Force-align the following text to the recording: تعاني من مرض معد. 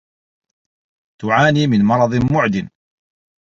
تعاني 1.21 1.67
من 1.67 1.81
مرض 1.85 2.31
معد. 2.33 2.69